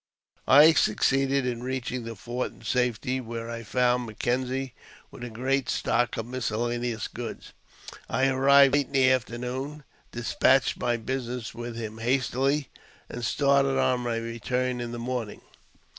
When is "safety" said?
2.63-3.21